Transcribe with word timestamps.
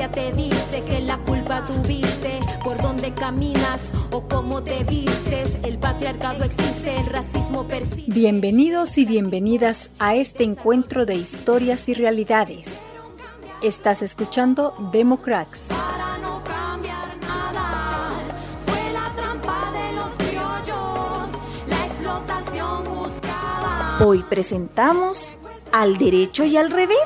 ciencia 0.00 0.10
te 0.10 0.32
dice 0.32 0.82
que 0.84 1.00
la 1.00 1.18
culpa 1.18 1.62
tuviste 1.64 2.40
por 2.64 2.80
dónde 2.80 3.12
caminas 3.12 3.80
o 4.10 4.22
cómo 4.22 4.62
te 4.62 4.82
vistes. 4.84 5.52
El 5.62 5.78
patriarcado 5.78 6.44
existe, 6.44 6.96
el 6.98 7.06
racismo 7.06 7.66
persiste. 7.66 8.10
Bienvenidos 8.10 8.96
y 8.96 9.04
bienvenidas 9.04 9.90
a 9.98 10.14
este 10.14 10.44
encuentro 10.44 11.04
de 11.04 11.16
historias 11.16 11.88
y 11.88 11.94
realidades. 11.94 12.80
Estás 13.62 14.00
escuchando 14.00 14.74
Democrats. 14.92 15.68
Hoy 24.02 24.24
presentamos 24.30 25.36
Al 25.72 25.98
derecho 25.98 26.44
y 26.44 26.56
al 26.56 26.70
revés. 26.70 26.96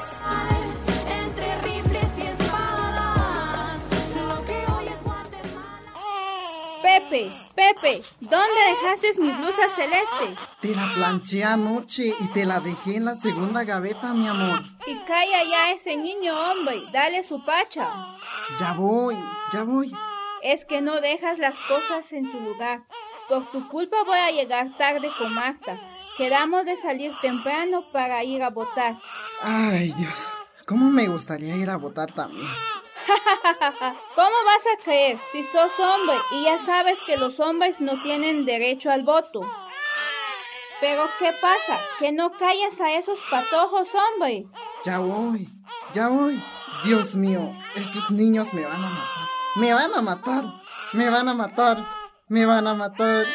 Pepe, 7.15 7.31
Pepe, 7.55 8.03
¿dónde 8.19 8.61
dejaste 8.71 9.21
mi 9.21 9.31
blusa 9.31 9.69
celeste? 9.69 10.43
Te 10.61 10.75
la 10.75 10.85
planché 10.97 11.45
anoche 11.45 12.13
y 12.19 12.27
te 12.33 12.45
la 12.45 12.59
dejé 12.59 12.97
en 12.97 13.05
la 13.05 13.15
segunda 13.15 13.63
gaveta, 13.63 14.13
mi 14.13 14.27
amor. 14.27 14.65
Y 14.85 14.97
calla 15.07 15.45
ya 15.49 15.71
ese 15.71 15.97
niño, 15.97 16.33
hombre, 16.35 16.75
dale 16.93 17.23
su 17.23 17.45
pacha. 17.45 17.89
Ya 18.59 18.73
voy, 18.73 19.17
ya 19.53 19.63
voy. 19.63 19.95
Es 20.43 20.65
que 20.65 20.81
no 20.81 21.01
dejas 21.01 21.39
las 21.39 21.55
cosas 21.55 22.13
en 22.13 22.29
su 22.29 22.41
lugar. 22.41 22.83
Por 23.29 23.49
tu 23.49 23.69
culpa 23.69 24.03
voy 24.05 24.19
a 24.19 24.33
llegar 24.33 24.67
tarde 24.77 25.09
con 25.17 25.33
Marta. 25.35 25.79
Quedamos 26.19 26.65
de 26.65 26.75
salir 26.75 27.13
temprano 27.23 27.85
para 27.93 28.25
ir 28.25 28.43
a 28.43 28.51
votar. 28.51 28.97
Ay, 29.41 29.93
Dios. 29.93 30.29
¿Cómo 30.67 30.91
me 30.91 31.07
gustaría 31.07 31.55
ir 31.55 31.71
a 31.71 31.77
votar 31.77 32.11
también? 32.11 32.49
¿Cómo 34.15 34.37
vas 34.45 34.63
a 34.73 34.83
creer 34.83 35.19
si 35.33 35.43
sos 35.43 35.79
hombre 35.79 36.17
y 36.33 36.45
ya 36.45 36.59
sabes 36.59 36.99
que 37.07 37.17
los 37.17 37.41
hombres 37.41 37.81
no 37.81 38.01
tienen 38.03 38.45
derecho 38.45 38.91
al 38.91 39.03
voto? 39.03 39.41
Pero 40.81 41.05
¿qué 41.19 41.33
pasa? 41.41 41.81
Que 41.99 42.13
no 42.13 42.33
callas 42.33 42.81
a 42.81 42.93
esos 42.93 43.19
patojos, 43.31 43.89
hombre. 43.95 44.47
Ya 44.85 44.99
voy, 44.99 45.49
ya 45.93 46.09
voy. 46.09 46.41
Dios 46.85 47.15
mío, 47.15 47.55
estos 47.77 48.11
niños 48.11 48.53
me 48.53 48.65
van 48.65 48.75
a 48.75 48.89
matar. 48.89 49.25
Me 49.57 49.73
van 49.73 49.95
a 49.95 50.03
matar. 50.03 50.45
Me 50.93 51.11
van 51.11 51.29
a 51.29 51.35
matar. 51.35 51.87
Me 52.29 52.47
van 52.47 52.67
a 52.67 52.75
matar. 52.75 53.27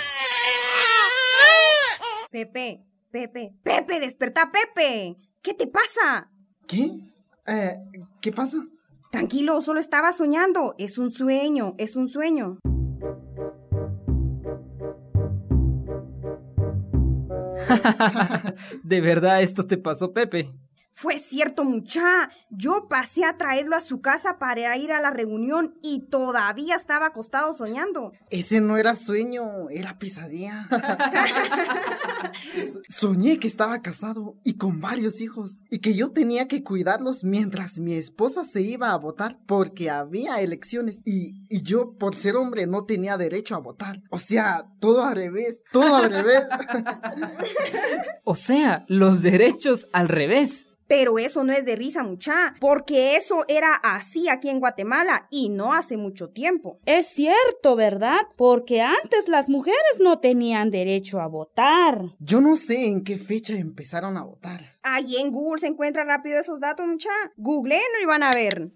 Pepe, 2.30 2.84
Pepe, 3.12 3.54
Pepe, 3.64 4.00
desperta, 4.00 4.52
Pepe. 4.52 5.16
¿Qué 5.42 5.54
te 5.54 5.68
pasa? 5.68 6.30
¿Qué? 6.68 6.92
Eh, 7.48 7.76
¿Qué 8.22 8.32
pasa? 8.32 8.60
Tranquilo, 9.12 9.62
solo 9.62 9.80
estaba 9.80 10.12
soñando. 10.12 10.76
Es 10.78 10.98
un 10.98 11.12
sueño, 11.12 11.76
es 11.78 11.96
un 11.96 12.10
sueño. 12.10 12.60
¿De 18.84 19.02
verdad 19.02 19.42
esto 19.42 19.66
te 19.66 19.78
pasó, 19.78 20.14
Pepe? 20.14 20.52
Fue 20.92 21.18
cierto, 21.18 21.64
mucha. 21.64 22.30
Yo 22.50 22.88
pasé 22.90 23.24
a 23.24 23.38
traerlo 23.38 23.78
a 23.78 23.80
su 23.80 24.02
casa 24.02 24.38
para 24.38 24.76
ir 24.76 24.92
a 24.92 25.00
la 25.00 25.12
reunión 25.12 25.76
y 25.82 26.08
todavía 26.10 26.76
estaba 26.76 27.06
acostado 27.08 27.54
soñando. 27.54 28.12
Ese 28.30 28.60
no 28.60 28.76
era 28.76 28.96
sueño, 28.96 29.70
era 29.70 29.98
pesadilla. 29.98 30.68
So- 32.90 33.10
Soñé 33.10 33.40
que 33.40 33.48
estaba 33.48 33.82
casado 33.82 34.36
y 34.44 34.54
con 34.58 34.82
varios 34.82 35.22
hijos 35.22 35.62
y 35.70 35.80
que 35.80 35.94
yo 35.96 36.12
tenía 36.12 36.48
que 36.48 36.64
cuidarlos 36.64 37.24
mientras 37.24 37.80
mi 37.80 37.94
esposa 37.94 38.44
se 38.46 38.62
iba 38.62 38.92
a 38.92 38.98
votar 38.98 39.40
porque 39.46 39.90
había 39.90 40.42
elecciones 40.42 41.00
y, 41.06 41.46
y 41.50 41.64
yo 41.64 41.94
por 41.98 42.16
ser 42.16 42.36
hombre 42.36 42.68
no 42.68 42.86
tenía 42.86 43.18
derecho 43.18 43.56
a 43.56 43.60
votar. 43.60 44.02
O 44.12 44.18
sea, 44.20 44.66
todo 44.80 45.04
al 45.06 45.16
revés, 45.16 45.64
todo 45.72 45.96
al 45.96 46.12
revés. 46.12 46.44
O 48.24 48.36
sea, 48.36 48.86
los 48.88 49.22
derechos 49.22 49.88
al 49.94 50.08
revés. 50.08 50.68
Pero 50.88 51.20
eso 51.20 51.44
no 51.44 51.54
es 51.54 51.66
de 51.66 51.76
risa, 51.76 52.02
mucha, 52.02 52.56
porque 52.60 53.16
eso 53.16 53.46
era 53.48 53.76
así 53.76 54.28
aquí 54.28 54.50
en 54.50 54.60
Guatemala 54.60 55.28
y 55.30 55.50
no 55.50 55.74
hace 55.74 55.98
mucho 55.98 56.30
tiempo. 56.30 56.80
Es 56.86 57.08
cierto, 57.08 57.76
¿verdad? 57.76 58.22
Porque 58.38 58.82
antes 58.82 59.28
las 59.28 59.50
mujeres 59.50 59.80
no 60.00 60.18
tenían 60.20 60.72
derecho 60.72 61.20
a 61.22 61.28
votar. 61.28 62.09
Yo 62.20 62.42
no 62.42 62.56
sé 62.56 62.88
en 62.88 63.04
qué 63.04 63.18
fecha 63.18 63.54
empezaron 63.54 64.18
a 64.18 64.24
votar. 64.24 64.78
Allí 64.84 65.18
en 65.18 65.32
Google 65.32 65.62
se 65.62 65.68
encuentra 65.68 66.04
rápido 66.04 66.40
esos 66.40 66.60
datos, 66.60 66.88
mucha. 66.88 67.10
Google 67.38 67.80
y 68.02 68.06
van 68.06 68.24
a 68.24 68.34
ver. 68.34 68.72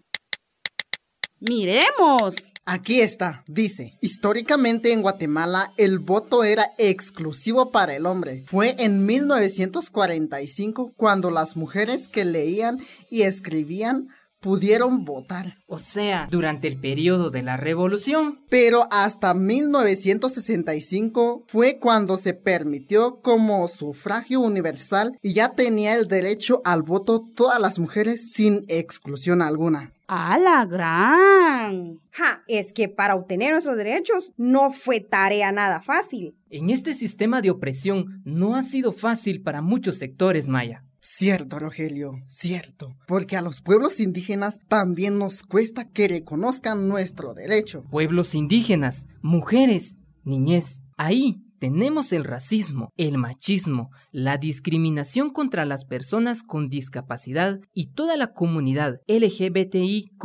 Miremos. 1.40 2.36
Aquí 2.66 3.02
está, 3.02 3.44
dice, 3.48 3.98
históricamente 4.00 4.94
en 4.94 5.02
Guatemala 5.02 5.74
el 5.76 6.00
voto 6.00 6.46
era 6.46 6.72
exclusivo 6.78 7.72
para 7.72 7.94
el 7.94 8.06
hombre. 8.06 8.46
Fue 8.48 8.78
en 8.80 9.06
1945 9.06 10.94
cuando 10.96 11.30
las 11.30 11.58
mujeres 11.58 12.08
que 12.08 12.24
leían 12.24 12.80
y 13.10 13.24
escribían 13.24 14.08
pudieron 14.44 15.06
votar. 15.06 15.58
O 15.66 15.80
sea, 15.80 16.28
durante 16.30 16.68
el 16.68 16.80
periodo 16.80 17.32
de 17.32 17.42
la 17.42 17.58
revolución. 17.58 18.42
Pero 18.50 18.88
hasta 18.92 19.34
1965 19.34 21.46
fue 21.48 21.80
cuando 21.80 22.18
se 22.18 22.34
permitió 22.34 23.22
como 23.22 23.68
sufragio 23.70 24.42
universal 24.42 25.18
y 25.22 25.34
ya 25.34 25.54
tenía 25.54 25.96
el 25.96 26.08
derecho 26.08 26.62
al 26.66 26.84
voto 26.84 27.24
todas 27.34 27.60
las 27.60 27.80
mujeres 27.80 28.34
sin 28.34 28.66
exclusión 28.68 29.42
alguna. 29.42 29.94
¡A 30.08 30.38
la 30.38 30.66
gran! 30.66 32.02
Ja, 32.12 32.44
es 32.48 32.74
que 32.74 32.90
para 32.90 33.16
obtener 33.16 33.54
nuestros 33.54 33.78
derechos 33.78 34.34
no 34.36 34.72
fue 34.72 35.00
tarea 35.00 35.54
nada 35.54 35.82
fácil. 35.82 36.36
En 36.50 36.70
este 36.70 36.94
sistema 36.94 37.42
de 37.42 37.50
opresión 37.50 38.22
no 38.26 38.56
ha 38.56 38.64
sido 38.64 38.92
fácil 38.92 39.42
para 39.42 39.62
muchos 39.62 39.98
sectores 39.98 40.50
maya. 40.50 40.84
Cierto, 41.06 41.60
Rogelio, 41.60 42.14
cierto. 42.30 42.96
Porque 43.08 43.36
a 43.36 43.42
los 43.42 43.62
pueblos 43.62 44.00
indígenas 44.00 44.60
también 44.70 45.20
nos 45.20 45.44
cuesta 45.44 45.90
que 45.90 46.08
reconozcan 46.08 46.88
nuestro 46.88 47.34
derecho. 47.34 47.84
Pueblos 47.92 48.34
indígenas, 48.34 49.08
mujeres, 49.22 49.98
niñez. 50.24 50.82
Ahí 50.96 51.42
tenemos 51.60 52.14
el 52.14 52.24
racismo, 52.24 52.90
el 52.96 53.18
machismo, 53.18 53.90
la 54.14 54.38
discriminación 54.38 55.30
contra 55.30 55.66
las 55.66 55.84
personas 55.84 56.42
con 56.42 56.70
discapacidad 56.70 57.60
y 57.74 57.88
toda 57.94 58.16
la 58.16 58.32
comunidad 58.32 59.02
LGBTIQ. 59.08 60.24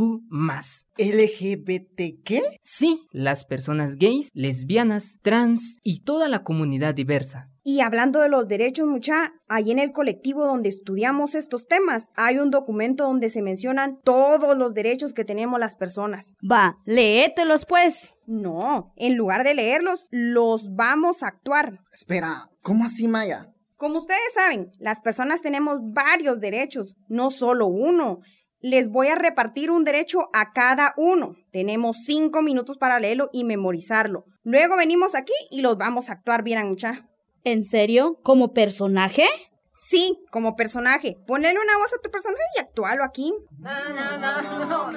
¿LGBT 0.99 2.23
qué? 2.25 2.43
Sí, 2.61 3.07
las 3.13 3.45
personas 3.45 3.97
gays, 3.97 4.29
lesbianas, 4.35 5.19
trans 5.23 5.79
y 5.83 6.01
toda 6.03 6.29
la 6.29 6.43
comunidad 6.43 6.95
diversa. 6.95 7.49
Y 7.63 7.81
hablando 7.81 8.21
de 8.21 8.29
los 8.29 8.49
derechos, 8.49 8.87
mucha, 8.87 9.33
ahí 9.47 9.71
en 9.71 9.79
el 9.79 9.93
colectivo 9.93 10.45
donde 10.45 10.71
estudiamos 10.71 11.35
estos 11.35 11.67
temas, 11.67 12.09
hay 12.17 12.39
un 12.39 12.51
documento 12.51 13.05
donde 13.05 13.31
se 13.31 13.43
mencionan 13.43 14.01
todos 14.03 14.57
los 14.57 14.75
derechos 14.75 15.13
que 15.13 15.25
tenemos 15.25 15.61
las 15.61 15.77
personas. 15.77 16.35
Va, 16.41 16.79
léetelos 16.85 17.65
pues. 17.67 18.15
No, 18.27 18.93
en 18.97 19.17
lugar 19.17 19.45
de 19.45 19.55
leerlos, 19.55 20.05
los 20.11 20.75
vamos 20.75 21.23
a 21.23 21.29
actuar. 21.29 21.81
Espera, 21.93 22.49
¿cómo 22.63 22.87
así, 22.87 23.07
Maya? 23.07 23.53
Como 23.77 24.01
ustedes 24.01 24.33
saben, 24.35 24.71
las 24.81 25.01
personas 25.01 25.41
tenemos 25.41 25.79
varios 25.93 26.41
derechos, 26.41 26.97
no 27.09 27.31
solo 27.31 27.69
uno. 27.69 28.19
Les 28.61 28.89
voy 28.89 29.09
a 29.09 29.15
repartir 29.15 29.71
un 29.71 29.85
derecho 29.85 30.31
a 30.33 30.53
cada 30.53 30.93
uno. 30.97 31.37
Tenemos 31.53 31.97
cinco 32.05 32.43
minutos 32.43 32.77
para 32.77 32.99
leerlo 32.99 33.31
y 33.33 33.45
memorizarlo. 33.45 34.25
Luego 34.43 34.77
venimos 34.77 35.15
aquí 35.15 35.35
y 35.51 35.61
los 35.61 35.79
vamos 35.79 36.09
a 36.09 36.15
actuar 36.15 36.43
bien, 36.43 36.69
mucha. 36.69 37.09
¿En 37.45 37.65
serio? 37.65 38.19
¿Como 38.25 38.53
personaje? 38.53 39.29
Sí, 39.73 40.19
como 40.33 40.57
personaje. 40.57 41.17
Ponle 41.25 41.53
una 41.53 41.79
voz 41.79 41.93
a 41.93 42.03
tu 42.03 42.11
personaje 42.11 42.43
y 42.57 42.61
actúalo 42.61 43.05
aquí. 43.05 43.33
No, 43.59 43.71
no, 43.71 44.19
no, 44.19 44.19
no, 44.19 44.73
no, 44.73 44.93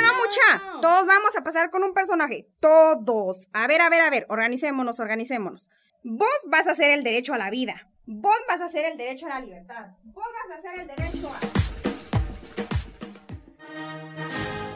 no, 0.00 0.12
mucha. 0.14 0.80
Todos 0.80 1.06
vamos 1.06 1.36
a 1.36 1.42
pasar 1.42 1.70
con 1.70 1.84
un 1.84 1.92
personaje. 1.92 2.46
Todos. 2.58 3.36
A 3.52 3.66
ver, 3.66 3.82
a 3.82 3.90
ver, 3.90 4.00
a 4.00 4.10
ver. 4.10 4.24
Organicémonos, 4.30 4.98
organicémonos. 4.98 5.68
Vos 6.02 6.28
vas 6.46 6.66
a 6.68 6.70
hacer 6.70 6.90
el 6.90 7.04
derecho 7.04 7.34
a 7.34 7.38
la 7.38 7.50
vida. 7.50 7.86
Vos 8.06 8.36
vas 8.48 8.62
a 8.62 8.64
hacer 8.64 8.86
el 8.86 8.96
derecho 8.96 9.26
a 9.26 9.28
la 9.28 9.40
libertad. 9.40 9.88
Vos 10.04 10.24
vas 10.48 10.56
a 10.56 10.58
hacer 10.58 10.80
el 10.80 10.86
derecho 10.86 11.28
a... 11.28 11.57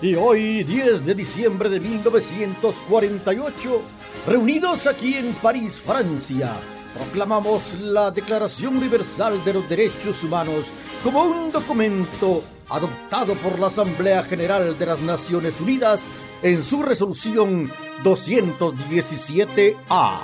Y 0.03 0.15
hoy, 0.17 0.65
10 0.65 1.07
de 1.07 1.15
diciembre 1.15 1.71
de 1.71 1.79
1948, 1.79 3.83
reunidos 4.27 4.89
aquí 4.89 5.15
en 5.15 5.33
París, 5.35 5.81
Francia, 5.81 6.51
proclamamos 6.93 7.79
la 7.81 8.11
Declaración 8.11 8.79
Universal 8.79 9.45
de 9.45 9.53
los 9.53 9.69
Derechos 9.69 10.25
Humanos 10.25 10.73
como 11.05 11.23
un 11.23 11.53
documento 11.53 12.43
adoptado 12.69 13.35
por 13.35 13.61
la 13.61 13.69
Asamblea 13.69 14.25
General 14.25 14.77
de 14.77 14.87
las 14.87 15.01
Naciones 15.03 15.61
Unidas 15.61 16.03
en 16.43 16.65
su 16.65 16.83
resolución 16.83 17.71
217A. 18.03 20.19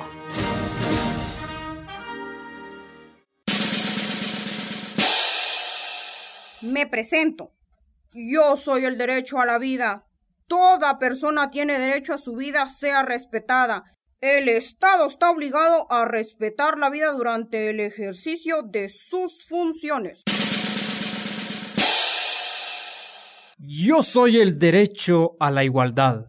Me 6.63 6.89
presento. 6.89 7.53
Yo 8.13 8.57
soy 8.57 8.85
el 8.85 8.97
derecho 8.97 9.39
a 9.39 9.47
la 9.47 9.59
vida. 9.59 10.07
Toda 10.47 10.99
persona 10.99 11.51
tiene 11.51 11.79
derecho 11.79 12.15
a 12.15 12.19
su 12.19 12.35
vida 12.35 12.67
sea 12.81 13.03
respetada. 13.03 13.85
El 14.21 14.49
Estado 14.49 15.07
está 15.07 15.31
obligado 15.31 15.87
a 15.93 16.07
respetar 16.07 16.79
la 16.79 16.89
vida 16.89 17.13
durante 17.13 17.69
el 17.69 17.81
ejercicio 17.81 18.63
de 18.63 18.89
sus 18.89 19.47
funciones. 19.47 20.23
Yo 23.59 24.03
soy 24.03 24.39
el 24.39 24.59
derecho 24.59 25.33
a 25.39 25.51
la 25.51 25.65
igualdad. 25.65 26.27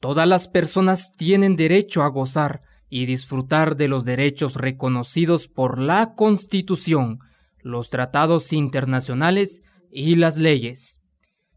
Todas 0.00 0.26
las 0.26 0.48
personas 0.48 1.12
tienen 1.16 1.56
derecho 1.56 2.02
a 2.02 2.08
gozar 2.08 2.62
y 2.88 3.04
disfrutar 3.04 3.76
de 3.76 3.88
los 3.88 4.04
derechos 4.04 4.54
reconocidos 4.54 5.46
por 5.46 5.78
la 5.78 6.14
Constitución, 6.14 7.18
los 7.60 7.90
tratados 7.90 8.52
internacionales 8.52 9.60
y 9.90 10.16
las 10.16 10.38
leyes. 10.38 10.97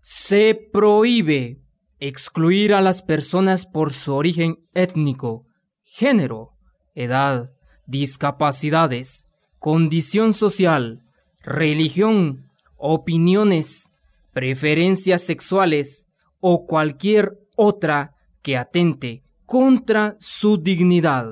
Se 0.01 0.55
prohíbe 0.55 1.59
excluir 1.99 2.73
a 2.73 2.81
las 2.81 3.03
personas 3.03 3.67
por 3.67 3.93
su 3.93 4.13
origen 4.13 4.57
étnico, 4.73 5.45
género, 5.83 6.53
edad, 6.95 7.51
discapacidades, 7.85 9.27
condición 9.59 10.33
social, 10.33 11.03
religión, 11.39 12.47
opiniones, 12.77 13.91
preferencias 14.33 15.21
sexuales 15.21 16.07
o 16.39 16.65
cualquier 16.65 17.37
otra 17.55 18.15
que 18.41 18.57
atente 18.57 19.21
contra 19.45 20.17
su 20.19 20.57
dignidad. 20.57 21.27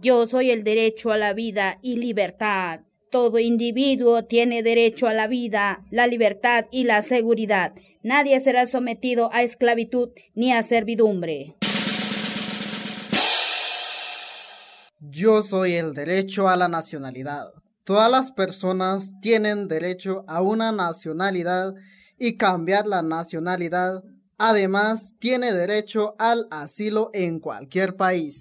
Yo 0.00 0.26
soy 0.26 0.50
el 0.50 0.64
derecho 0.64 1.12
a 1.12 1.18
la 1.18 1.34
vida 1.34 1.78
y 1.82 1.96
libertad. 1.96 2.80
Todo 3.12 3.38
individuo 3.38 4.24
tiene 4.24 4.62
derecho 4.62 5.06
a 5.06 5.12
la 5.12 5.28
vida, 5.28 5.84
la 5.90 6.06
libertad 6.06 6.64
y 6.70 6.84
la 6.84 7.02
seguridad. 7.02 7.74
Nadie 8.02 8.40
será 8.40 8.64
sometido 8.64 9.28
a 9.34 9.42
esclavitud 9.42 10.08
ni 10.34 10.50
a 10.50 10.62
servidumbre. 10.62 11.54
Yo 14.98 15.42
soy 15.42 15.74
el 15.74 15.92
derecho 15.92 16.48
a 16.48 16.56
la 16.56 16.68
nacionalidad. 16.68 17.52
Todas 17.84 18.10
las 18.10 18.32
personas 18.32 19.12
tienen 19.20 19.68
derecho 19.68 20.24
a 20.26 20.40
una 20.40 20.72
nacionalidad 20.72 21.74
y 22.18 22.38
cambiar 22.38 22.86
la 22.86 23.02
nacionalidad. 23.02 24.02
Además, 24.38 25.12
tiene 25.18 25.52
derecho 25.52 26.14
al 26.18 26.48
asilo 26.50 27.10
en 27.12 27.40
cualquier 27.40 27.94
país. 27.94 28.40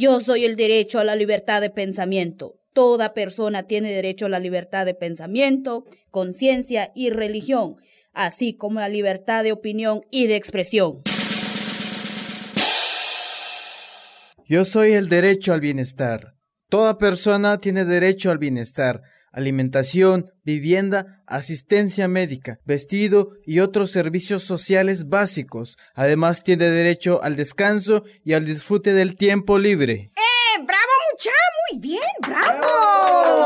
Yo 0.00 0.18
soy 0.20 0.46
el 0.46 0.56
derecho 0.56 0.98
a 0.98 1.04
la 1.04 1.14
libertad 1.14 1.60
de 1.60 1.68
pensamiento. 1.68 2.58
Toda 2.72 3.12
persona 3.12 3.64
tiene 3.64 3.92
derecho 3.92 4.24
a 4.24 4.28
la 4.30 4.38
libertad 4.38 4.86
de 4.86 4.94
pensamiento, 4.94 5.84
conciencia 6.10 6.90
y 6.94 7.10
religión, 7.10 7.76
así 8.14 8.54
como 8.54 8.80
la 8.80 8.88
libertad 8.88 9.44
de 9.44 9.52
opinión 9.52 10.00
y 10.10 10.26
de 10.26 10.36
expresión. 10.36 11.02
Yo 14.46 14.64
soy 14.64 14.92
el 14.92 15.10
derecho 15.10 15.52
al 15.52 15.60
bienestar. 15.60 16.34
Toda 16.70 16.96
persona 16.96 17.58
tiene 17.58 17.84
derecho 17.84 18.30
al 18.30 18.38
bienestar, 18.38 19.02
alimentación, 19.32 20.30
vivienda, 20.44 21.22
asistencia 21.26 22.08
médica, 22.08 22.58
vestido 22.64 23.30
y 23.44 23.60
otros 23.60 23.90
servicios 23.90 24.42
sociales 24.42 25.08
básicos. 25.08 25.76
Además 25.94 26.42
tiene 26.42 26.66
derecho 26.66 27.22
al 27.22 27.36
descanso 27.36 28.04
y 28.24 28.32
al 28.32 28.44
disfrute 28.44 28.92
del 28.92 29.16
tiempo 29.16 29.58
libre. 29.58 30.10
¡Eh! 30.16 30.64
¡Bravo, 30.66 30.92
mucha! 31.12 31.30
¡Muy 31.70 31.80
bien! 31.80 32.00
¡Bravo! 32.26 33.44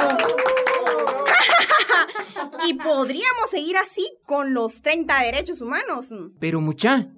y 2.66 2.74
podríamos 2.74 3.50
seguir 3.50 3.76
así 3.76 4.18
con 4.26 4.54
los 4.54 4.80
30 4.82 5.20
derechos 5.22 5.60
humanos. 5.60 6.08
Pero 6.40 6.60
mucha, 6.60 7.08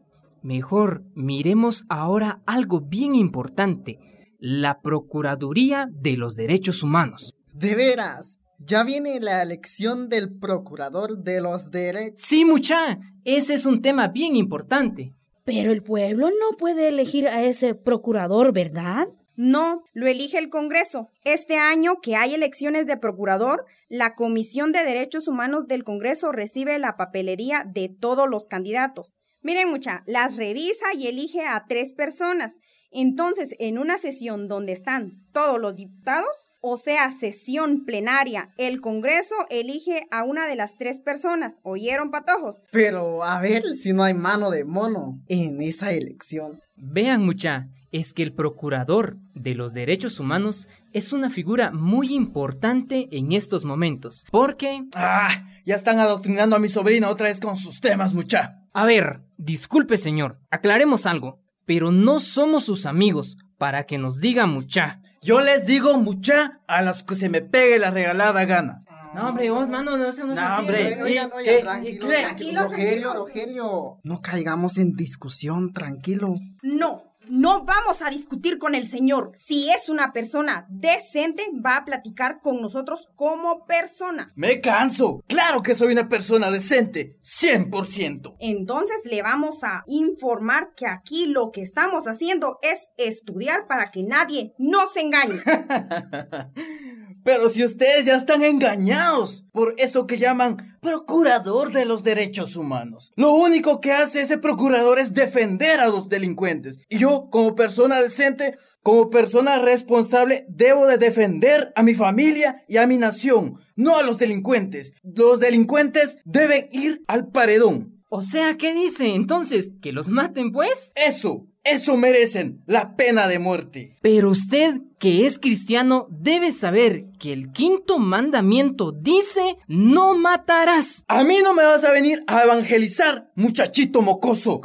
mejor 0.42 1.02
miremos 1.14 1.84
ahora 1.88 2.40
algo 2.46 2.80
bien 2.80 3.14
importante, 3.14 3.98
la 4.38 4.80
Procuraduría 4.80 5.88
de 5.90 6.16
los 6.16 6.36
Derechos 6.36 6.82
Humanos. 6.82 7.34
De 7.52 7.74
veras, 7.74 8.38
ya 8.58 8.84
viene 8.84 9.20
la 9.20 9.42
elección 9.42 10.08
del 10.08 10.38
procurador 10.38 11.18
de 11.18 11.40
los 11.40 11.70
derechos. 11.70 12.20
Sí, 12.20 12.44
mucha, 12.44 12.98
ese 13.24 13.54
es 13.54 13.66
un 13.66 13.82
tema 13.82 14.08
bien 14.08 14.36
importante. 14.36 15.12
Pero 15.44 15.70
el 15.70 15.82
pueblo 15.82 16.28
no 16.28 16.56
puede 16.58 16.88
elegir 16.88 17.28
a 17.28 17.44
ese 17.44 17.74
procurador, 17.74 18.52
¿verdad? 18.52 19.08
No, 19.36 19.84
lo 19.92 20.06
elige 20.06 20.38
el 20.38 20.48
Congreso. 20.48 21.10
Este 21.22 21.58
año 21.58 22.00
que 22.00 22.16
hay 22.16 22.34
elecciones 22.34 22.86
de 22.86 22.96
procurador, 22.96 23.66
la 23.88 24.14
Comisión 24.14 24.72
de 24.72 24.82
Derechos 24.82 25.28
Humanos 25.28 25.66
del 25.66 25.84
Congreso 25.84 26.32
recibe 26.32 26.78
la 26.78 26.96
papelería 26.96 27.64
de 27.66 27.88
todos 27.88 28.28
los 28.28 28.46
candidatos. 28.46 29.14
Miren 29.42 29.68
mucha, 29.68 30.02
las 30.06 30.36
revisa 30.36 30.86
y 30.94 31.06
elige 31.06 31.42
a 31.42 31.66
tres 31.68 31.92
personas. 31.92 32.58
Entonces, 32.90 33.50
en 33.58 33.78
una 33.78 33.98
sesión 33.98 34.48
donde 34.48 34.72
están 34.72 35.22
todos 35.32 35.60
los 35.60 35.76
diputados, 35.76 36.34
o 36.68 36.76
sea, 36.76 37.10
sesión 37.12 37.84
plenaria, 37.84 38.50
el 38.56 38.80
Congreso 38.80 39.34
elige 39.50 40.06
a 40.10 40.24
una 40.24 40.48
de 40.48 40.56
las 40.56 40.76
tres 40.76 40.98
personas. 40.98 41.54
¿Oyeron, 41.62 42.10
patojos? 42.10 42.56
Pero 42.72 43.22
a 43.22 43.40
ver 43.40 43.62
si 43.76 43.92
no 43.92 44.02
hay 44.02 44.14
mano 44.14 44.50
de 44.50 44.64
mono 44.64 45.20
en 45.28 45.62
esa 45.62 45.92
elección. 45.92 46.60
Vean 46.76 47.24
mucha, 47.24 47.68
es 47.92 48.12
que 48.12 48.24
el 48.24 48.34
procurador 48.34 49.16
de 49.34 49.54
los 49.54 49.72
derechos 49.74 50.18
humanos 50.18 50.66
es 50.92 51.12
una 51.12 51.30
figura 51.30 51.70
muy 51.70 52.12
importante 52.14 53.08
en 53.12 53.32
estos 53.32 53.64
momentos, 53.64 54.24
porque... 54.30 54.82
Ah, 54.96 55.30
ya 55.64 55.76
están 55.76 56.00
adoctrinando 56.00 56.56
a 56.56 56.60
mi 56.60 56.68
sobrina 56.68 57.08
otra 57.08 57.28
vez 57.28 57.40
con 57.40 57.56
sus 57.56 57.80
temas, 57.80 58.12
mucha. 58.12 58.56
A 58.72 58.84
ver, 58.84 59.20
disculpe 59.36 59.98
señor, 59.98 60.40
aclaremos 60.50 61.06
algo, 61.06 61.40
pero 61.64 61.92
no 61.92 62.18
somos 62.20 62.64
sus 62.64 62.86
amigos 62.86 63.36
para 63.58 63.84
que 63.84 63.98
nos 63.98 64.20
diga 64.20 64.46
mucha. 64.46 65.00
Yo 65.22 65.40
les 65.40 65.66
digo 65.66 65.96
mucha 65.98 66.60
a 66.66 66.82
los 66.82 67.02
que 67.02 67.16
se 67.16 67.28
me 67.28 67.40
pegue 67.42 67.78
la 67.78 67.90
regalada 67.90 68.44
gana. 68.44 68.80
No, 69.14 69.28
hombre, 69.30 69.50
vos, 69.50 69.66
mano, 69.68 69.96
no, 69.96 70.06
eso 70.08 70.24
no 70.24 70.32
es 70.34 70.38
No, 70.38 70.46
así. 70.46 70.60
hombre. 70.60 71.02
Oigan, 71.02 71.30
¿Y 71.32 71.48
oigan, 71.48 71.62
tranquilo, 71.62 72.06
tranquilo, 72.08 72.62
Rogelio, 72.64 73.14
Rogelio. 73.14 73.98
No 74.02 74.20
caigamos 74.20 74.76
en 74.76 74.94
discusión, 74.94 75.72
tranquilo. 75.72 76.34
No, 76.62 77.05
no 77.28 77.64
vamos 77.64 78.02
a 78.02 78.10
discutir 78.10 78.58
con 78.58 78.74
el 78.74 78.86
señor. 78.86 79.32
Si 79.38 79.70
es 79.70 79.88
una 79.88 80.12
persona 80.12 80.66
decente, 80.68 81.44
va 81.64 81.76
a 81.78 81.84
platicar 81.84 82.40
con 82.40 82.60
nosotros 82.60 83.08
como 83.14 83.66
persona. 83.66 84.32
Me 84.34 84.60
canso. 84.60 85.22
Claro 85.26 85.62
que 85.62 85.74
soy 85.74 85.92
una 85.92 86.08
persona 86.08 86.50
decente. 86.50 87.16
100%. 87.22 88.36
Entonces 88.38 89.00
le 89.04 89.22
vamos 89.22 89.62
a 89.62 89.84
informar 89.86 90.74
que 90.74 90.86
aquí 90.86 91.26
lo 91.26 91.50
que 91.52 91.62
estamos 91.62 92.04
haciendo 92.06 92.58
es 92.62 92.78
estudiar 92.96 93.66
para 93.66 93.90
que 93.90 94.02
nadie 94.02 94.54
nos 94.58 94.96
engañe. 94.96 95.40
Pero 97.26 97.48
si 97.48 97.64
ustedes 97.64 98.04
ya 98.04 98.14
están 98.14 98.44
engañados 98.44 99.44
por 99.50 99.74
eso 99.78 100.06
que 100.06 100.16
llaman 100.16 100.78
procurador 100.80 101.72
de 101.72 101.84
los 101.84 102.04
derechos 102.04 102.54
humanos. 102.54 103.10
Lo 103.16 103.32
único 103.32 103.80
que 103.80 103.90
hace 103.90 104.20
ese 104.20 104.38
procurador 104.38 105.00
es 105.00 105.12
defender 105.12 105.80
a 105.80 105.88
los 105.88 106.08
delincuentes. 106.08 106.78
Y 106.88 106.98
yo, 106.98 107.28
como 107.32 107.56
persona 107.56 108.00
decente, 108.00 108.54
como 108.84 109.10
persona 109.10 109.58
responsable, 109.58 110.46
debo 110.48 110.86
de 110.86 110.98
defender 110.98 111.72
a 111.74 111.82
mi 111.82 111.96
familia 111.96 112.62
y 112.68 112.76
a 112.76 112.86
mi 112.86 112.96
nación, 112.96 113.58
no 113.74 113.96
a 113.96 114.04
los 114.04 114.18
delincuentes. 114.18 114.92
Los 115.02 115.40
delincuentes 115.40 116.18
deben 116.24 116.68
ir 116.70 117.02
al 117.08 117.26
paredón. 117.32 117.95
O 118.08 118.22
sea, 118.22 118.56
¿qué 118.56 118.72
dice? 118.72 119.14
Entonces, 119.14 119.72
¿que 119.82 119.90
los 119.90 120.08
maten, 120.08 120.52
pues? 120.52 120.92
Eso, 120.94 121.46
eso 121.64 121.96
merecen 121.96 122.62
la 122.66 122.94
pena 122.94 123.26
de 123.26 123.40
muerte. 123.40 123.96
Pero 124.00 124.30
usted, 124.30 124.80
que 125.00 125.26
es 125.26 125.40
cristiano, 125.40 126.06
debe 126.08 126.52
saber 126.52 127.06
que 127.18 127.32
el 127.32 127.50
quinto 127.50 127.98
mandamiento 127.98 128.92
dice, 128.92 129.58
no 129.66 130.14
matarás. 130.14 131.04
A 131.08 131.24
mí 131.24 131.38
no 131.42 131.52
me 131.52 131.64
vas 131.64 131.82
a 131.82 131.90
venir 131.90 132.22
a 132.28 132.44
evangelizar, 132.44 133.32
muchachito 133.34 134.02
mocoso. 134.02 134.60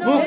No 0.00 0.22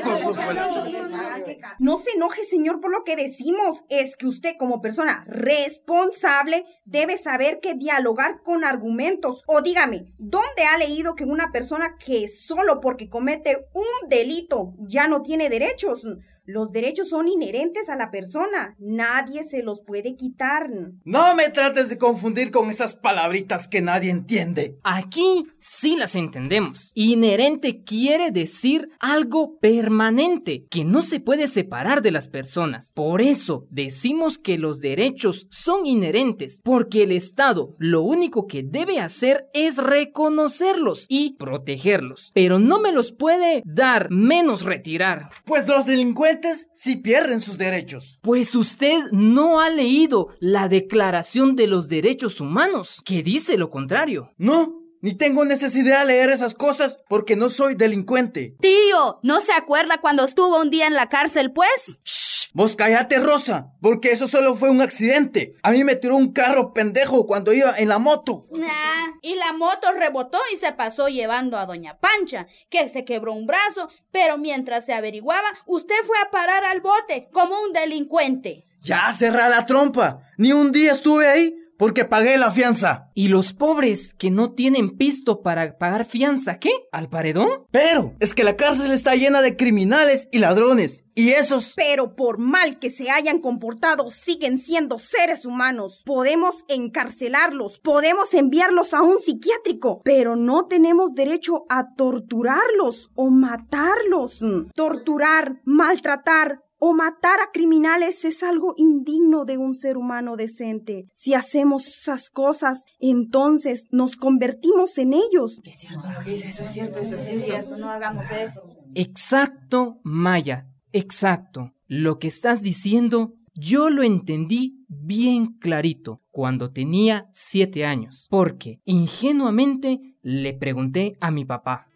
se 1.97 2.11
enoje, 2.11 2.43
señor, 2.43 2.81
por 2.81 2.91
lo 2.91 3.03
que 3.03 3.15
decimos. 3.15 3.83
Es 3.89 4.15
que 4.17 4.27
usted, 4.27 4.55
como 4.57 4.81
persona 4.81 5.25
responsable, 5.27 6.65
debe 6.85 7.17
saber 7.17 7.59
que 7.61 7.75
dialogar 7.75 8.41
con 8.43 8.63
argumentos. 8.63 9.41
O 9.47 9.61
dígame, 9.61 10.13
¿dónde 10.17 10.63
ha 10.63 10.77
leído 10.77 11.15
que 11.15 11.23
una 11.23 11.51
persona 11.51 11.95
que 12.03 12.27
solo 12.29 12.79
porque 12.81 13.09
comete 13.09 13.67
un 13.73 14.09
delito 14.09 14.73
ya 14.79 15.07
no 15.07 15.21
tiene 15.21 15.49
derechos? 15.49 16.03
Los 16.47 16.71
derechos 16.71 17.09
son 17.09 17.27
inherentes 17.27 17.89
a 17.89 17.97
la 17.97 18.09
persona. 18.09 18.73
Nadie 18.79 19.43
se 19.43 19.61
los 19.61 19.81
puede 19.81 20.15
quitar. 20.15 20.69
No 21.03 21.35
me 21.35 21.49
trates 21.49 21.89
de 21.89 21.97
confundir 21.97 22.51
con 22.51 22.69
esas 22.69 22.95
palabritas 22.95 23.67
que 23.67 23.81
nadie 23.81 24.11
entiende. 24.11 24.77
Aquí 24.83 25.47
sí 25.59 25.97
las 25.97 26.15
entendemos. 26.15 26.93
Inherente 26.93 27.83
quiere 27.83 28.31
decir 28.31 28.87
algo 29.01 29.57
permanente, 29.59 30.65
que 30.69 30.85
no 30.85 31.01
se 31.01 31.19
puede 31.19 31.49
separar 31.49 32.01
de 32.01 32.11
las 32.11 32.29
personas. 32.29 32.93
Por 32.95 33.21
eso 33.21 33.67
decimos 33.69 34.37
que 34.37 34.57
los 34.57 34.79
derechos 34.79 35.47
son 35.49 35.85
inherentes, 35.85 36.61
porque 36.63 37.03
el 37.03 37.11
Estado 37.11 37.75
lo 37.77 38.03
único 38.03 38.47
que 38.47 38.63
debe 38.63 39.01
hacer 39.01 39.49
es 39.53 39.75
reconocerlos 39.79 41.07
y 41.09 41.35
protegerlos. 41.35 42.31
Pero 42.33 42.57
no 42.57 42.79
me 42.79 42.93
los 42.93 43.11
puede 43.11 43.63
dar 43.65 44.09
menos 44.11 44.63
retirar. 44.63 45.29
Pues 45.43 45.67
los 45.67 45.85
delincuentes 45.85 46.36
sí 46.75 46.97
pierden 46.97 47.41
sus 47.41 47.57
derechos. 47.57 48.19
Pues 48.21 48.55
usted 48.55 49.03
no 49.11 49.59
ha 49.59 49.69
leído 49.69 50.29
la 50.39 50.67
Declaración 50.67 51.55
de 51.55 51.67
los 51.67 51.87
Derechos 51.87 52.41
Humanos, 52.41 53.01
que 53.05 53.23
dice 53.23 53.57
lo 53.57 53.69
contrario. 53.69 54.31
No, 54.37 54.77
ni 55.01 55.13
tengo 55.13 55.45
necesidad 55.45 56.01
de 56.01 56.07
leer 56.07 56.29
esas 56.29 56.53
cosas 56.53 56.97
porque 57.07 57.35
no 57.35 57.49
soy 57.49 57.75
delincuente. 57.75 58.55
Tío, 58.59 59.19
¿no 59.23 59.41
se 59.41 59.53
acuerda 59.53 59.99
cuando 60.01 60.25
estuvo 60.25 60.59
un 60.59 60.69
día 60.69 60.87
en 60.87 60.93
la 60.93 61.09
cárcel, 61.09 61.51
pues? 61.51 61.99
Shh, 62.03 62.46
vos 62.57 62.75
cállate, 62.75 63.19
Rosa, 63.19 63.71
porque 63.83 64.11
eso 64.11 64.27
solo 64.27 64.55
fue 64.55 64.71
un 64.71 64.81
accidente. 64.81 65.53
A 65.61 65.69
mí 65.69 65.83
me 65.83 65.95
tiró 65.95 66.15
un 66.15 66.33
carro 66.33 66.73
pendejo 66.73 67.27
cuando 67.27 67.53
iba 67.53 67.77
en 67.77 67.87
la 67.87 67.99
moto. 67.99 68.47
Nah, 68.57 69.19
y 69.21 69.35
la 69.35 69.53
moto 69.53 69.91
rebotó 69.91 70.39
y 70.51 70.57
se 70.57 70.71
pasó 70.73 71.07
llevando 71.07 71.55
a 71.59 71.67
Doña 71.67 71.99
Pancha, 71.99 72.47
que 72.71 72.89
se 72.89 73.05
quebró 73.05 73.33
un 73.33 73.45
brazo, 73.45 73.89
pero 74.11 74.39
mientras 74.39 74.87
se 74.87 74.93
averiguaba, 74.93 75.47
usted 75.67 75.95
fue 76.03 76.17
a 76.17 76.31
parar 76.31 76.65
al 76.65 76.81
bote 76.81 77.29
como 77.31 77.61
un 77.61 77.73
delincuente. 77.73 78.65
Ya 78.81 79.13
cerrá 79.13 79.49
la 79.49 79.67
trompa. 79.67 80.23
Ni 80.39 80.51
un 80.51 80.71
día 80.71 80.93
estuve 80.93 81.27
ahí 81.27 81.55
porque 81.77 82.05
pagué 82.05 82.37
la 82.37 82.51
fianza. 82.51 83.09
¿Y 83.13 83.27
los 83.27 83.53
pobres 83.53 84.13
que 84.13 84.31
no 84.31 84.53
tienen 84.53 84.97
pisto 84.97 85.41
para 85.41 85.77
pagar 85.77 86.05
fianza, 86.05 86.59
qué? 86.59 86.71
¿Al 86.91 87.09
paredón? 87.09 87.49
Pero 87.71 88.13
es 88.19 88.33
que 88.33 88.43
la 88.43 88.55
cárcel 88.55 88.91
está 88.91 89.15
llena 89.15 89.41
de 89.41 89.55
criminales 89.55 90.27
y 90.31 90.39
ladrones. 90.39 91.03
Y 91.17 91.29
esos... 91.29 91.73
Pero 91.75 92.15
por 92.15 92.37
mal 92.37 92.77
que 92.77 92.91
se 92.91 93.09
hayan 93.09 93.39
comportado, 93.39 94.11
siguen 94.11 94.59
siendo 94.59 94.99
seres 94.99 95.45
humanos. 95.45 96.03
Podemos 96.05 96.63
encarcelarlos, 96.67 97.79
podemos 97.79 98.31
enviarlos 98.35 98.93
a 98.93 99.01
un 99.01 99.19
psiquiátrico, 99.19 100.01
pero 100.03 100.35
no 100.35 100.67
tenemos 100.67 101.15
derecho 101.15 101.65
a 101.69 101.95
torturarlos 101.95 103.09
o 103.15 103.31
matarlos. 103.31 104.41
Torturar, 104.75 105.59
maltratar, 105.65 106.61
o 106.79 106.93
matar 106.93 107.39
a 107.39 107.51
criminales 107.51 108.23
es 108.25 108.43
algo 108.43 108.73
indigno 108.77 109.45
de 109.45 109.57
un 109.57 109.75
ser 109.75 109.97
humano 109.97 110.35
decente. 110.35 111.07
Si 111.13 111.33
hacemos 111.33 111.87
esas 111.87 112.29
cosas, 112.29 112.83
entonces 112.99 113.85
nos 113.91 114.15
convertimos 114.15 114.97
en 114.97 115.13
ellos. 115.13 115.59
Es 115.63 115.79
cierto 115.79 116.07
lo 116.11 116.23
que 116.23 116.31
dice, 116.31 116.49
eso 116.49 116.63
es 116.63 116.71
cierto, 116.71 116.99
eso 116.99 117.15
es 117.15 117.25
cierto. 117.25 117.77
no 117.77 117.89
hagamos 117.89 118.25
eso. 118.31 118.61
Exacto, 118.93 119.99
Maya, 120.03 120.67
exacto. 120.91 121.73
Lo 121.87 122.19
que 122.19 122.27
estás 122.27 122.61
diciendo, 122.61 123.33
yo 123.53 123.89
lo 123.89 124.03
entendí 124.03 124.85
bien 124.87 125.57
clarito 125.59 126.21
cuando 126.31 126.71
tenía 126.71 127.29
siete 127.31 127.85
años, 127.85 128.27
porque 128.29 128.81
ingenuamente 128.85 130.15
le 130.21 130.53
pregunté 130.53 131.17
a 131.21 131.31
mi 131.31 131.45
papá. 131.45 131.86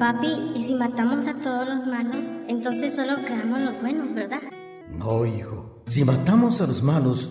Papi, 0.00 0.52
¿y 0.54 0.64
si 0.64 0.74
matamos 0.74 1.26
a 1.26 1.34
todos 1.34 1.68
los 1.68 1.86
malos, 1.86 2.30
entonces 2.48 2.94
solo 2.94 3.16
quedamos 3.16 3.60
los 3.60 3.78
buenos, 3.82 4.14
verdad? 4.14 4.40
No, 4.88 5.26
hijo. 5.26 5.84
Si 5.88 6.06
matamos 6.06 6.62
a 6.62 6.66
los 6.66 6.82
malos, 6.82 7.28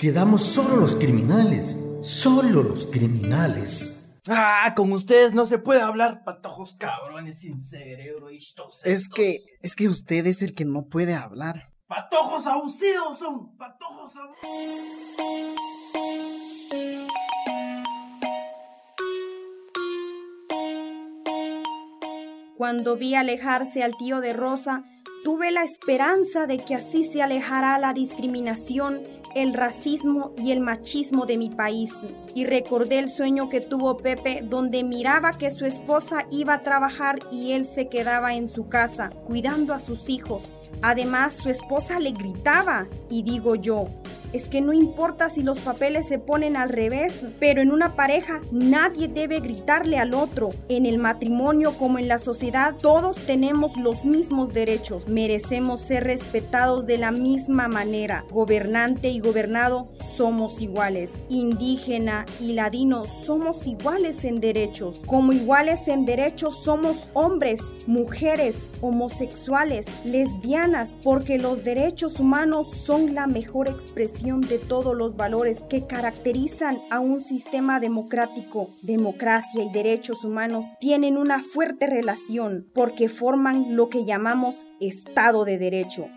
quedamos 0.00 0.42
solo 0.42 0.74
los 0.74 0.96
criminales. 0.96 1.78
Solo 2.02 2.64
los 2.64 2.86
criminales. 2.86 4.20
Ah, 4.28 4.74
con 4.76 4.90
ustedes 4.90 5.32
no 5.32 5.46
se 5.46 5.58
puede 5.58 5.80
hablar, 5.80 6.24
patojos 6.24 6.74
cabrones 6.76 7.38
sin 7.38 7.60
cerebro 7.60 8.32
y 8.32 8.40
Es 8.82 9.08
que, 9.08 9.38
es 9.62 9.76
que 9.76 9.86
usted 9.88 10.26
es 10.26 10.42
el 10.42 10.56
que 10.56 10.64
no 10.64 10.88
puede 10.88 11.14
hablar. 11.14 11.72
Patojos 11.86 12.48
abusivos 12.48 13.16
son, 13.16 13.56
patojos 13.56 14.12
abusivos. 14.16 15.56
Cuando 22.58 22.96
vi 22.96 23.14
alejarse 23.14 23.84
al 23.84 23.96
tío 23.96 24.20
de 24.20 24.32
Rosa, 24.32 24.82
tuve 25.22 25.52
la 25.52 25.62
esperanza 25.62 26.48
de 26.48 26.58
que 26.58 26.74
así 26.74 27.04
se 27.04 27.22
alejará 27.22 27.78
la 27.78 27.94
discriminación, 27.94 28.98
el 29.36 29.54
racismo 29.54 30.32
y 30.36 30.50
el 30.50 30.58
machismo 30.58 31.24
de 31.24 31.38
mi 31.38 31.50
país. 31.50 31.94
Y 32.34 32.46
recordé 32.46 32.98
el 32.98 33.10
sueño 33.10 33.48
que 33.48 33.60
tuvo 33.60 33.96
Pepe 33.96 34.40
donde 34.42 34.82
miraba 34.82 35.30
que 35.30 35.52
su 35.52 35.66
esposa 35.66 36.26
iba 36.32 36.54
a 36.54 36.62
trabajar 36.64 37.20
y 37.30 37.52
él 37.52 37.64
se 37.64 37.88
quedaba 37.88 38.34
en 38.34 38.52
su 38.52 38.68
casa 38.68 39.10
cuidando 39.24 39.72
a 39.72 39.78
sus 39.78 40.08
hijos. 40.08 40.42
Además, 40.82 41.34
su 41.40 41.50
esposa 41.50 42.00
le 42.00 42.10
gritaba 42.10 42.88
y 43.08 43.22
digo 43.22 43.54
yo, 43.54 43.84
es 44.32 44.48
que 44.48 44.60
no 44.60 44.72
importa 44.72 45.30
si 45.30 45.42
los 45.42 45.58
papeles 45.60 46.06
se 46.06 46.18
ponen 46.18 46.56
al 46.56 46.70
revés, 46.70 47.24
pero 47.38 47.62
en 47.62 47.70
una 47.70 47.94
pareja 47.94 48.40
nadie 48.50 49.08
debe 49.08 49.40
gritarle 49.40 49.98
al 49.98 50.14
otro. 50.14 50.50
En 50.68 50.86
el 50.86 50.98
matrimonio 50.98 51.72
como 51.78 51.98
en 51.98 52.08
la 52.08 52.18
sociedad, 52.18 52.74
todos 52.80 53.16
tenemos 53.26 53.76
los 53.76 54.04
mismos 54.04 54.52
derechos. 54.52 55.08
Merecemos 55.08 55.80
ser 55.80 56.04
respetados 56.04 56.86
de 56.86 56.98
la 56.98 57.10
misma 57.10 57.68
manera. 57.68 58.24
Gobernante 58.30 59.08
y 59.08 59.20
gobernado 59.20 59.88
somos 60.16 60.60
iguales. 60.60 61.10
Indígena 61.28 62.26
y 62.40 62.52
ladino 62.52 63.04
somos 63.24 63.66
iguales 63.66 64.24
en 64.24 64.40
derechos. 64.40 65.00
Como 65.06 65.32
iguales 65.32 65.88
en 65.88 66.04
derechos 66.04 66.54
somos 66.64 66.96
hombres, 67.14 67.60
mujeres, 67.86 68.56
homosexuales, 68.80 69.86
lesbianas, 70.04 70.90
porque 71.02 71.38
los 71.38 71.64
derechos 71.64 72.20
humanos 72.20 72.66
son 72.84 73.14
la 73.14 73.26
mejor 73.26 73.68
expresión 73.68 74.17
de 74.22 74.58
todos 74.58 74.96
los 74.96 75.16
valores 75.16 75.62
que 75.70 75.86
caracterizan 75.86 76.76
a 76.90 76.98
un 76.98 77.20
sistema 77.22 77.78
democrático. 77.78 78.70
Democracia 78.82 79.62
y 79.62 79.70
derechos 79.70 80.24
humanos 80.24 80.64
tienen 80.80 81.16
una 81.16 81.44
fuerte 81.44 81.86
relación 81.86 82.66
porque 82.74 83.08
forman 83.08 83.76
lo 83.76 83.88
que 83.88 84.04
llamamos 84.04 84.56
Estado 84.80 85.44
de 85.44 85.58
Derecho. 85.58 86.08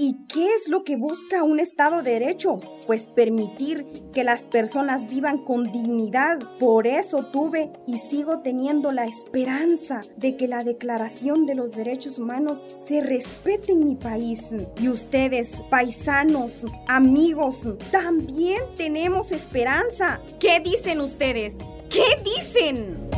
¿Y 0.00 0.14
qué 0.28 0.46
es 0.54 0.68
lo 0.68 0.84
que 0.84 0.94
busca 0.94 1.42
un 1.42 1.58
Estado 1.58 2.04
de 2.04 2.12
Derecho? 2.12 2.60
Pues 2.86 3.08
permitir 3.08 3.84
que 4.12 4.22
las 4.22 4.42
personas 4.42 5.12
vivan 5.12 5.38
con 5.38 5.64
dignidad. 5.64 6.38
Por 6.60 6.86
eso 6.86 7.24
tuve 7.24 7.72
y 7.84 7.98
sigo 7.98 8.38
teniendo 8.38 8.92
la 8.92 9.06
esperanza 9.06 10.02
de 10.16 10.36
que 10.36 10.46
la 10.46 10.62
Declaración 10.62 11.46
de 11.46 11.56
los 11.56 11.72
Derechos 11.72 12.16
Humanos 12.16 12.58
se 12.86 13.00
respete 13.00 13.72
en 13.72 13.84
mi 13.84 13.96
país. 13.96 14.44
Y 14.80 14.88
ustedes, 14.88 15.50
paisanos, 15.68 16.52
amigos, 16.86 17.58
también 17.90 18.60
tenemos 18.76 19.32
esperanza. 19.32 20.20
¿Qué 20.38 20.60
dicen 20.60 21.00
ustedes? 21.00 21.54
¿Qué 21.90 22.04
dicen? 22.22 23.08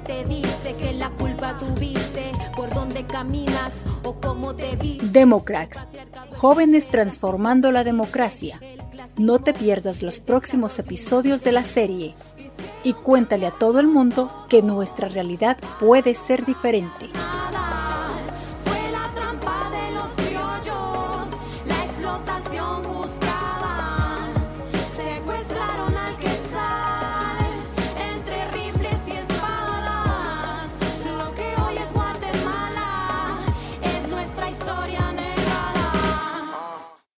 te 0.00 0.24
dice 0.24 0.49
viste. 4.78 5.12
Democrats, 5.12 5.78
jóvenes 6.36 6.88
transformando 6.88 7.72
la 7.72 7.84
democracia. 7.84 8.60
No 9.16 9.38
te 9.38 9.52
pierdas 9.52 10.02
los 10.02 10.20
próximos 10.20 10.78
episodios 10.78 11.42
de 11.42 11.52
la 11.52 11.64
serie 11.64 12.14
y 12.84 12.92
cuéntale 12.92 13.46
a 13.46 13.50
todo 13.50 13.80
el 13.80 13.86
mundo 13.86 14.30
que 14.48 14.62
nuestra 14.62 15.08
realidad 15.08 15.58
puede 15.78 16.14
ser 16.14 16.44
diferente. 16.44 17.08